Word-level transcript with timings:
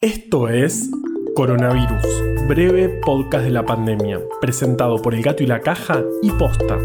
Esto 0.00 0.48
es 0.48 0.92
Coronavirus, 1.34 2.04
breve 2.46 3.00
podcast 3.04 3.42
de 3.42 3.50
la 3.50 3.66
pandemia, 3.66 4.20
presentado 4.40 5.02
por 5.02 5.12
El 5.12 5.24
Gato 5.24 5.42
y 5.42 5.48
la 5.48 5.58
Caja 5.58 6.04
y 6.22 6.30
Posta. 6.30 6.78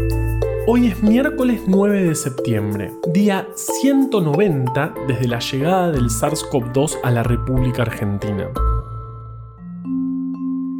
Hoy 0.66 0.88
es 0.88 1.00
miércoles 1.00 1.62
9 1.68 2.08
de 2.08 2.16
septiembre, 2.16 2.90
día 3.12 3.46
190 3.54 4.94
desde 5.06 5.28
la 5.28 5.38
llegada 5.38 5.92
del 5.92 6.06
SARS-CoV-2 6.06 6.96
a 7.04 7.12
la 7.12 7.22
República 7.22 7.82
Argentina. 7.82 8.48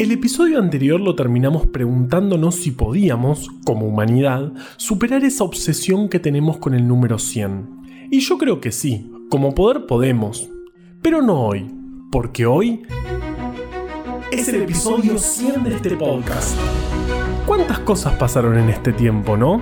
El 0.01 0.11
episodio 0.11 0.59
anterior 0.59 1.01
lo 1.01 1.15
terminamos 1.15 1.69
preguntándonos 1.69 2.57
si 2.57 2.73
podíamos, 2.73 3.49
como 3.65 3.87
humanidad, 3.87 4.53
superar 4.77 5.23
esa 5.23 5.45
obsesión 5.45 6.09
que 6.09 6.19
tenemos 6.19 6.57
con 6.57 6.75
el 6.75 6.89
número 6.89 7.21
100. 7.21 8.09
Y 8.11 8.19
yo 8.19 8.39
creo 8.39 8.61
que 8.61 8.73
sí, 8.73 9.09
como 9.31 9.55
poder 9.55 9.87
podemos. 9.87 10.51
Pero 11.01 11.23
no 11.23 11.41
hoy, 11.41 11.71
porque 12.15 12.47
hoy 12.47 12.87
es 14.31 14.47
el 14.47 14.63
episodio 14.63 15.19
100 15.19 15.65
de 15.65 15.75
este 15.75 15.97
podcast. 15.97 16.57
¿Cuántas 17.45 17.81
cosas 17.81 18.13
pasaron 18.13 18.57
en 18.57 18.69
este 18.69 18.93
tiempo, 18.93 19.37
no? 19.37 19.61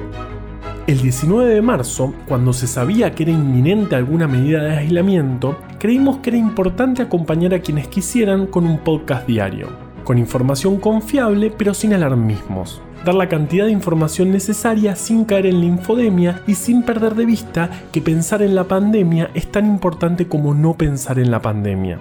El 0.86 1.00
19 1.00 1.48
de 1.48 1.62
marzo, 1.62 2.12
cuando 2.28 2.52
se 2.52 2.66
sabía 2.66 3.14
que 3.14 3.22
era 3.22 3.32
inminente 3.32 3.96
alguna 3.96 4.28
medida 4.28 4.62
de 4.64 4.76
aislamiento, 4.76 5.56
creímos 5.78 6.18
que 6.18 6.28
era 6.28 6.36
importante 6.36 7.00
acompañar 7.00 7.54
a 7.54 7.60
quienes 7.60 7.88
quisieran 7.88 8.46
con 8.46 8.66
un 8.66 8.80
podcast 8.80 9.26
diario, 9.26 9.68
con 10.04 10.18
información 10.18 10.76
confiable 10.76 11.50
pero 11.56 11.72
sin 11.72 11.94
alarmismos. 11.94 12.82
Dar 13.02 13.14
la 13.14 13.30
cantidad 13.30 13.64
de 13.64 13.72
información 13.72 14.30
necesaria 14.30 14.94
sin 14.94 15.24
caer 15.24 15.46
en 15.46 15.60
la 15.60 15.64
infodemia 15.64 16.42
y 16.46 16.54
sin 16.54 16.82
perder 16.82 17.14
de 17.14 17.24
vista 17.24 17.70
que 17.92 18.02
pensar 18.02 18.42
en 18.42 18.54
la 18.54 18.64
pandemia 18.64 19.30
es 19.32 19.50
tan 19.50 19.64
importante 19.64 20.28
como 20.28 20.52
no 20.52 20.74
pensar 20.74 21.18
en 21.18 21.30
la 21.30 21.40
pandemia 21.40 21.98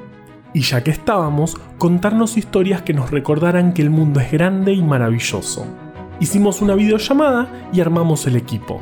y 0.53 0.61
ya 0.61 0.83
que 0.83 0.91
estábamos, 0.91 1.57
contarnos 1.77 2.37
historias 2.37 2.81
que 2.81 2.93
nos 2.93 3.11
recordaran 3.11 3.73
que 3.73 3.81
el 3.81 3.89
mundo 3.89 4.19
es 4.19 4.31
grande 4.31 4.73
y 4.73 4.81
maravilloso. 4.81 5.65
Hicimos 6.20 6.62
una 6.62 6.76
videollamada 6.76 7.70
y 7.73 7.81
armamos 7.81 8.27
el 8.27 8.35
equipo. 8.35 8.81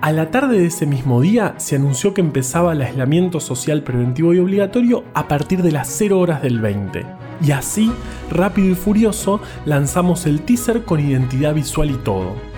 A 0.00 0.12
la 0.12 0.30
tarde 0.30 0.58
de 0.58 0.66
ese 0.66 0.86
mismo 0.86 1.20
día 1.20 1.54
se 1.58 1.76
anunció 1.76 2.14
que 2.14 2.22
empezaba 2.22 2.72
el 2.72 2.80
aislamiento 2.80 3.38
social 3.38 3.82
preventivo 3.82 4.32
y 4.32 4.38
obligatorio 4.38 5.04
a 5.12 5.28
partir 5.28 5.62
de 5.62 5.72
las 5.72 5.88
0 5.88 6.18
horas 6.18 6.42
del 6.42 6.58
20. 6.58 7.04
Y 7.42 7.50
así, 7.52 7.92
rápido 8.30 8.70
y 8.70 8.74
furioso, 8.74 9.40
lanzamos 9.66 10.24
el 10.24 10.40
teaser 10.40 10.84
con 10.84 11.00
identidad 11.00 11.54
visual 11.54 11.90
y 11.90 11.96
todo. 11.96 12.49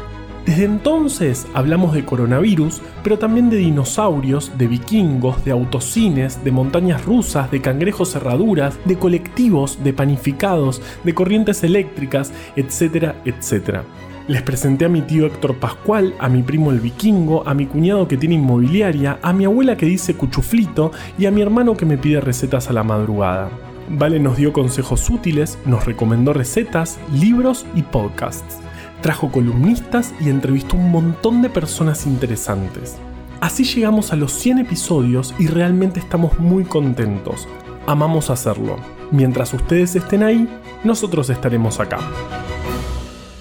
Desde 0.47 0.65
entonces 0.65 1.47
hablamos 1.55 1.95
de 1.95 2.05
coronavirus, 2.05 2.83
pero 3.05 3.17
también 3.17 3.49
de 3.49 3.59
dinosaurios, 3.59 4.51
de 4.59 4.67
vikingos, 4.67 5.45
de 5.45 5.53
autocines, 5.53 6.43
de 6.43 6.51
montañas 6.51 7.05
rusas, 7.05 7.51
de 7.53 7.61
cangrejos 7.61 8.11
cerraduras, 8.13 8.77
de 8.85 8.99
colectivos, 8.99 9.83
de 9.85 9.93
panificados, 9.93 10.83
de 11.05 11.15
corrientes 11.15 11.63
eléctricas, 11.63 12.33
etcétera, 12.57 13.15
etcétera. 13.25 13.85
Les 14.27 14.43
presenté 14.43 14.85
a 14.85 14.89
mi 14.89 15.03
tío 15.03 15.27
Héctor 15.27 15.59
Pascual, 15.59 16.15
a 16.19 16.29
mi 16.29 16.43
primo 16.43 16.73
el 16.73 16.81
vikingo, 16.81 17.47
a 17.47 17.55
mi 17.55 17.67
cuñado 17.67 18.09
que 18.09 18.17
tiene 18.17 18.35
inmobiliaria, 18.35 19.21
a 19.23 19.33
mi 19.33 19.45
abuela 19.45 19.77
que 19.77 19.87
dice 19.87 20.15
cuchuflito 20.15 20.91
y 21.19 21.27
a 21.27 21.31
mi 21.31 21.43
hermano 21.43 21.77
que 21.77 21.87
me 21.87 21.99
pide 21.99 22.21
recetas 22.21 22.69
a 22.69 22.73
la 22.73 22.83
madrugada. 22.83 23.49
Vale 23.89 24.19
nos 24.19 24.37
dio 24.37 24.53
consejos 24.53 25.09
útiles, 25.09 25.59
nos 25.67 25.85
recomendó 25.85 26.33
recetas, 26.33 26.99
libros 27.13 27.65
y 27.75 27.83
podcasts 27.83 28.62
trajo 29.03 29.31
columnistas 29.31 30.15
y 30.21 30.31
entrevistó 30.31 30.77
un 30.77 30.91
montón 30.91 31.43
de 31.43 31.51
personas 31.51 32.07
interesantes. 32.07 32.97
Así 33.41 33.65
llegamos 33.65 34.13
a 34.13 34.17
los 34.17 34.33
100 34.33 34.61
episodios 34.61 35.35
y 35.39 35.49
realmente 35.49 36.01
estamos 36.01 36.39
muy 36.39 36.65
contentos. 36.65 37.49
Amamos 37.87 38.31
hacerlo. 38.31 38.77
Mientras 39.11 39.53
ustedes 39.53 39.97
estén 39.97 40.23
ahí, 40.23 40.49
nosotros 40.85 41.29
estaremos 41.29 41.81
acá. 41.81 41.99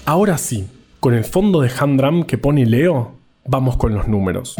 Ahora 0.04 0.36
sí, 0.36 0.68
con 0.98 1.14
el 1.14 1.24
fondo 1.24 1.60
de 1.60 1.70
Handram 1.78 2.24
que 2.24 2.36
pone 2.36 2.66
Leo, 2.66 3.12
vamos 3.46 3.76
con 3.76 3.94
los 3.94 4.08
números. 4.08 4.56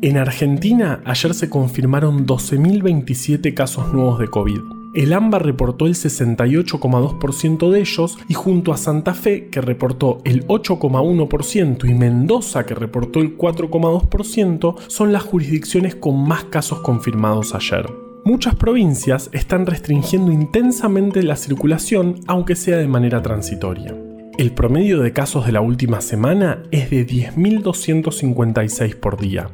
En 0.00 0.16
Argentina 0.16 1.00
ayer 1.04 1.34
se 1.34 1.50
confirmaron 1.50 2.24
12.027 2.24 3.52
casos 3.52 3.92
nuevos 3.92 4.20
de 4.20 4.28
COVID 4.28 4.77
el 4.98 5.12
AMBA 5.12 5.38
reportó 5.38 5.86
el 5.86 5.94
68,2% 5.94 7.70
de 7.70 7.80
ellos 7.80 8.18
y 8.28 8.34
junto 8.34 8.72
a 8.72 8.76
Santa 8.76 9.14
Fe, 9.14 9.48
que 9.48 9.60
reportó 9.60 10.18
el 10.24 10.44
8,1%, 10.48 11.88
y 11.88 11.94
Mendoza, 11.94 12.66
que 12.66 12.74
reportó 12.74 13.20
el 13.20 13.38
4,2%, 13.38 14.74
son 14.88 15.12
las 15.12 15.22
jurisdicciones 15.22 15.94
con 15.94 16.26
más 16.26 16.44
casos 16.44 16.80
confirmados 16.80 17.54
ayer. 17.54 17.86
Muchas 18.24 18.56
provincias 18.56 19.30
están 19.32 19.66
restringiendo 19.66 20.32
intensamente 20.32 21.22
la 21.22 21.36
circulación, 21.36 22.20
aunque 22.26 22.56
sea 22.56 22.76
de 22.76 22.88
manera 22.88 23.22
transitoria. 23.22 23.94
El 24.36 24.52
promedio 24.52 25.00
de 25.00 25.12
casos 25.12 25.46
de 25.46 25.52
la 25.52 25.60
última 25.60 26.00
semana 26.00 26.62
es 26.70 26.90
de 26.90 27.06
10.256 27.06 28.96
por 28.96 29.18
día. 29.18 29.48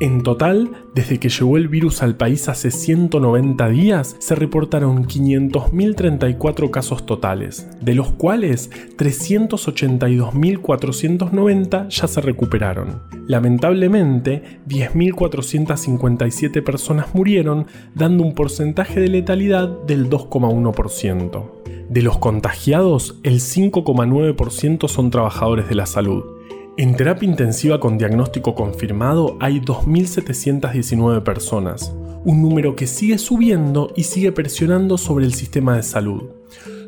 En 0.00 0.24
total, 0.24 0.72
desde 0.92 1.20
que 1.20 1.28
llegó 1.28 1.56
el 1.56 1.68
virus 1.68 2.02
al 2.02 2.16
país 2.16 2.48
hace 2.48 2.72
190 2.72 3.68
días, 3.68 4.16
se 4.18 4.34
reportaron 4.34 5.06
500.034 5.06 6.70
casos 6.70 7.06
totales, 7.06 7.68
de 7.80 7.94
los 7.94 8.10
cuales 8.10 8.72
382.490 8.98 11.88
ya 11.88 12.08
se 12.08 12.20
recuperaron. 12.20 13.02
Lamentablemente, 13.28 14.58
10.457 14.68 16.64
personas 16.64 17.14
murieron, 17.14 17.68
dando 17.94 18.24
un 18.24 18.34
porcentaje 18.34 18.98
de 18.98 19.06
letalidad 19.08 19.68
del 19.86 20.10
2,1%. 20.10 21.62
De 21.88 22.02
los 22.02 22.18
contagiados, 22.18 23.20
el 23.22 23.40
5,9% 23.40 24.88
son 24.88 25.10
trabajadores 25.10 25.68
de 25.68 25.76
la 25.76 25.86
salud. 25.86 26.33
En 26.76 26.96
terapia 26.96 27.28
intensiva 27.28 27.78
con 27.78 27.98
diagnóstico 27.98 28.56
confirmado 28.56 29.36
hay 29.38 29.60
2.719 29.60 31.22
personas, 31.22 31.94
un 32.24 32.42
número 32.42 32.74
que 32.74 32.88
sigue 32.88 33.18
subiendo 33.18 33.92
y 33.94 34.02
sigue 34.02 34.32
presionando 34.32 34.98
sobre 34.98 35.24
el 35.24 35.34
sistema 35.34 35.76
de 35.76 35.84
salud, 35.84 36.24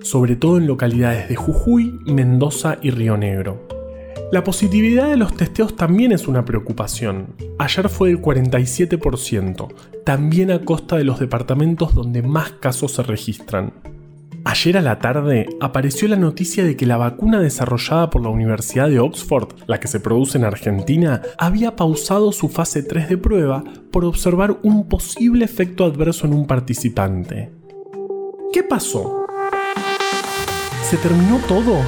sobre 0.02 0.34
todo 0.34 0.58
en 0.58 0.66
localidades 0.66 1.28
de 1.28 1.36
Jujuy, 1.36 2.00
Mendoza 2.04 2.78
y 2.82 2.90
Río 2.90 3.16
Negro. 3.16 3.68
La 4.32 4.42
positividad 4.42 5.08
de 5.08 5.18
los 5.18 5.36
testeos 5.36 5.76
también 5.76 6.10
es 6.10 6.26
una 6.26 6.44
preocupación. 6.44 7.36
Ayer 7.60 7.88
fue 7.88 8.08
del 8.08 8.20
47%, 8.20 9.68
también 10.04 10.50
a 10.50 10.64
costa 10.64 10.96
de 10.96 11.04
los 11.04 11.20
departamentos 11.20 11.94
donde 11.94 12.22
más 12.22 12.50
casos 12.50 12.90
se 12.90 13.04
registran. 13.04 13.72
Ayer 14.48 14.78
a 14.78 14.80
la 14.80 15.00
tarde 15.00 15.48
apareció 15.60 16.06
la 16.06 16.14
noticia 16.14 16.62
de 16.62 16.76
que 16.76 16.86
la 16.86 16.96
vacuna 16.96 17.40
desarrollada 17.40 18.10
por 18.10 18.22
la 18.22 18.28
Universidad 18.28 18.88
de 18.88 19.00
Oxford, 19.00 19.48
la 19.66 19.80
que 19.80 19.88
se 19.88 19.98
produce 19.98 20.38
en 20.38 20.44
Argentina, 20.44 21.20
había 21.36 21.74
pausado 21.74 22.30
su 22.30 22.48
fase 22.48 22.84
3 22.84 23.08
de 23.08 23.18
prueba 23.18 23.64
por 23.90 24.04
observar 24.04 24.56
un 24.62 24.88
posible 24.88 25.44
efecto 25.44 25.84
adverso 25.84 26.28
en 26.28 26.32
un 26.32 26.46
participante. 26.46 27.50
¿Qué 28.52 28.62
pasó? 28.62 29.26
¿Se 30.88 30.96
terminó 30.96 31.40
todo? 31.48 31.80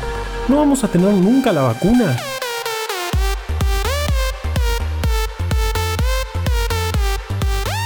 ¿No 0.48 0.56
vamos 0.56 0.82
a 0.82 0.88
tener 0.88 1.14
nunca 1.14 1.52
la 1.52 1.62
vacuna? 1.62 2.16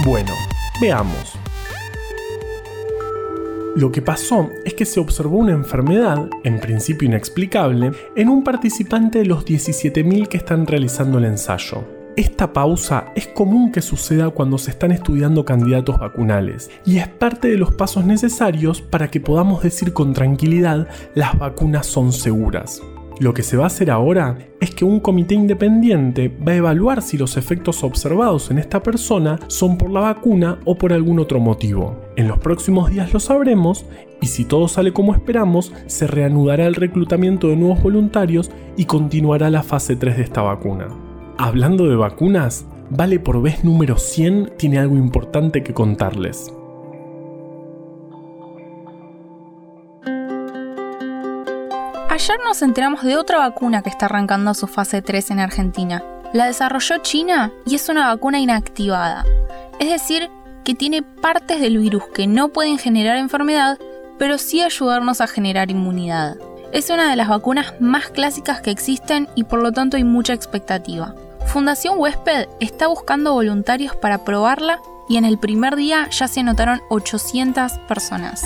Bueno, 0.06 0.32
veamos. 0.80 1.41
Lo 3.74 3.90
que 3.90 4.02
pasó 4.02 4.50
es 4.66 4.74
que 4.74 4.84
se 4.84 5.00
observó 5.00 5.38
una 5.38 5.52
enfermedad, 5.52 6.28
en 6.44 6.60
principio 6.60 7.08
inexplicable, 7.08 7.92
en 8.16 8.28
un 8.28 8.44
participante 8.44 9.20
de 9.20 9.24
los 9.24 9.46
17.000 9.46 10.28
que 10.28 10.36
están 10.36 10.66
realizando 10.66 11.16
el 11.16 11.24
ensayo. 11.24 11.82
Esta 12.14 12.52
pausa 12.52 13.06
es 13.16 13.28
común 13.28 13.72
que 13.72 13.80
suceda 13.80 14.28
cuando 14.28 14.58
se 14.58 14.72
están 14.72 14.92
estudiando 14.92 15.46
candidatos 15.46 15.98
vacunales 15.98 16.70
y 16.84 16.98
es 16.98 17.08
parte 17.08 17.48
de 17.48 17.56
los 17.56 17.72
pasos 17.72 18.04
necesarios 18.04 18.82
para 18.82 19.10
que 19.10 19.20
podamos 19.20 19.62
decir 19.62 19.94
con 19.94 20.12
tranquilidad 20.12 20.88
las 21.14 21.38
vacunas 21.38 21.86
son 21.86 22.12
seguras. 22.12 22.82
Lo 23.22 23.34
que 23.34 23.44
se 23.44 23.56
va 23.56 23.62
a 23.62 23.66
hacer 23.68 23.88
ahora 23.88 24.36
es 24.60 24.74
que 24.74 24.84
un 24.84 24.98
comité 24.98 25.36
independiente 25.36 26.26
va 26.28 26.50
a 26.50 26.56
evaluar 26.56 27.02
si 27.02 27.16
los 27.16 27.36
efectos 27.36 27.84
observados 27.84 28.50
en 28.50 28.58
esta 28.58 28.82
persona 28.82 29.38
son 29.46 29.78
por 29.78 29.92
la 29.92 30.00
vacuna 30.00 30.58
o 30.64 30.76
por 30.76 30.92
algún 30.92 31.20
otro 31.20 31.38
motivo. 31.38 31.96
En 32.16 32.26
los 32.26 32.40
próximos 32.40 32.90
días 32.90 33.12
lo 33.12 33.20
sabremos 33.20 33.86
y 34.20 34.26
si 34.26 34.44
todo 34.44 34.66
sale 34.66 34.92
como 34.92 35.14
esperamos, 35.14 35.72
se 35.86 36.08
reanudará 36.08 36.66
el 36.66 36.74
reclutamiento 36.74 37.46
de 37.46 37.54
nuevos 37.54 37.80
voluntarios 37.80 38.50
y 38.76 38.86
continuará 38.86 39.50
la 39.50 39.62
fase 39.62 39.94
3 39.94 40.16
de 40.16 40.22
esta 40.24 40.42
vacuna. 40.42 40.88
Hablando 41.38 41.88
de 41.88 41.94
vacunas, 41.94 42.66
Vale 42.94 43.18
por 43.18 43.40
vez 43.40 43.64
número 43.64 43.96
100 43.96 44.52
tiene 44.58 44.78
algo 44.78 44.96
importante 44.96 45.62
que 45.62 45.72
contarles. 45.72 46.52
Ayer 52.22 52.38
nos 52.44 52.62
enteramos 52.62 53.02
de 53.02 53.16
otra 53.16 53.38
vacuna 53.38 53.82
que 53.82 53.90
está 53.90 54.06
arrancando 54.06 54.54
su 54.54 54.68
fase 54.68 55.02
3 55.02 55.32
en 55.32 55.40
Argentina. 55.40 56.04
La 56.32 56.46
desarrolló 56.46 56.98
China 56.98 57.50
y 57.66 57.74
es 57.74 57.88
una 57.88 58.06
vacuna 58.14 58.38
inactivada. 58.38 59.24
Es 59.80 59.90
decir, 59.90 60.30
que 60.62 60.76
tiene 60.76 61.02
partes 61.02 61.60
del 61.60 61.78
virus 61.78 62.04
que 62.14 62.28
no 62.28 62.50
pueden 62.50 62.78
generar 62.78 63.16
enfermedad, 63.16 63.76
pero 64.20 64.38
sí 64.38 64.62
ayudarnos 64.62 65.20
a 65.20 65.26
generar 65.26 65.72
inmunidad. 65.72 66.36
Es 66.70 66.90
una 66.90 67.10
de 67.10 67.16
las 67.16 67.26
vacunas 67.26 67.74
más 67.80 68.10
clásicas 68.10 68.60
que 68.60 68.70
existen 68.70 69.28
y 69.34 69.42
por 69.42 69.60
lo 69.60 69.72
tanto 69.72 69.96
hay 69.96 70.04
mucha 70.04 70.32
expectativa. 70.32 71.16
Fundación 71.46 71.98
Huésped 71.98 72.46
está 72.60 72.86
buscando 72.86 73.32
voluntarios 73.32 73.96
para 73.96 74.18
probarla 74.18 74.78
y 75.08 75.16
en 75.16 75.24
el 75.24 75.38
primer 75.38 75.74
día 75.74 76.08
ya 76.10 76.28
se 76.28 76.38
anotaron 76.38 76.82
800 76.88 77.80
personas. 77.88 78.44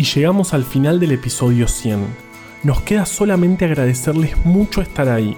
Y 0.00 0.04
llegamos 0.04 0.54
al 0.54 0.64
final 0.64 0.98
del 0.98 1.12
episodio 1.12 1.68
100. 1.68 2.06
Nos 2.62 2.80
queda 2.80 3.04
solamente 3.04 3.66
agradecerles 3.66 4.34
mucho 4.46 4.80
estar 4.80 5.10
ahí. 5.10 5.36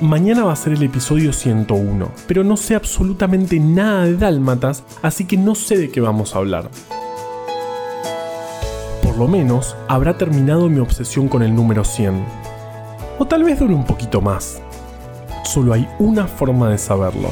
Mañana 0.00 0.42
va 0.42 0.54
a 0.54 0.56
ser 0.56 0.72
el 0.72 0.82
episodio 0.82 1.34
101, 1.34 2.10
pero 2.26 2.44
no 2.44 2.56
sé 2.56 2.76
absolutamente 2.76 3.60
nada 3.60 4.06
de 4.06 4.16
dálmatas, 4.16 4.84
así 5.02 5.26
que 5.26 5.36
no 5.36 5.54
sé 5.54 5.76
de 5.76 5.90
qué 5.90 6.00
vamos 6.00 6.34
a 6.34 6.38
hablar. 6.38 6.70
Por 9.02 9.18
lo 9.18 9.28
menos 9.28 9.76
habrá 9.86 10.16
terminado 10.16 10.70
mi 10.70 10.80
obsesión 10.80 11.28
con 11.28 11.42
el 11.42 11.54
número 11.54 11.84
100. 11.84 12.24
O 13.18 13.26
tal 13.26 13.44
vez 13.44 13.58
dure 13.58 13.74
un 13.74 13.84
poquito 13.84 14.22
más. 14.22 14.62
Solo 15.44 15.74
hay 15.74 15.86
una 15.98 16.26
forma 16.26 16.70
de 16.70 16.78
saberlo. 16.78 17.28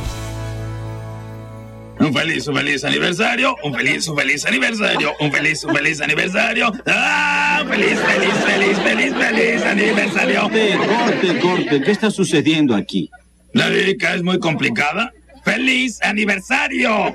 Un 2.02 2.12
feliz, 2.12 2.48
un 2.48 2.56
feliz 2.56 2.82
aniversario, 2.82 3.56
un 3.62 3.72
feliz, 3.72 4.08
un 4.08 4.16
feliz 4.16 4.44
aniversario, 4.44 5.12
un 5.20 5.30
feliz, 5.30 5.62
un 5.62 5.72
feliz 5.72 6.00
aniversario. 6.00 6.72
¡Ah! 6.86 7.64
Feliz, 7.70 7.96
feliz, 8.00 8.34
feliz, 8.44 8.78
feliz, 8.78 9.14
feliz 9.14 9.62
aniversario. 9.62 10.40
Corte, 10.42 10.76
corte, 10.76 11.38
corte. 11.38 11.80
¿Qué 11.80 11.90
está 11.92 12.10
sucediendo 12.10 12.74
aquí? 12.74 13.08
La 13.52 13.68
lírica 13.68 14.14
es 14.14 14.22
muy 14.24 14.40
complicada. 14.40 15.12
¡Feliz 15.44 16.00
aniversario! 16.02 17.14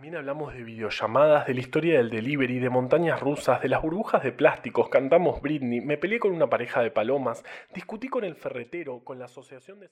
También 0.00 0.16
hablamos 0.16 0.54
de 0.54 0.64
videollamadas, 0.64 1.46
de 1.46 1.52
la 1.52 1.60
historia 1.60 1.98
del 1.98 2.08
delivery, 2.08 2.58
de 2.58 2.70
montañas 2.70 3.20
rusas, 3.20 3.60
de 3.60 3.68
las 3.68 3.82
burbujas 3.82 4.22
de 4.22 4.32
plásticos, 4.32 4.88
cantamos 4.88 5.42
Britney, 5.42 5.82
me 5.82 5.98
peleé 5.98 6.18
con 6.18 6.32
una 6.32 6.48
pareja 6.48 6.80
de 6.80 6.90
palomas, 6.90 7.44
discutí 7.74 8.08
con 8.08 8.24
el 8.24 8.34
ferretero, 8.34 9.04
con 9.04 9.18
la 9.18 9.26
asociación 9.26 9.78
de... 9.78 9.90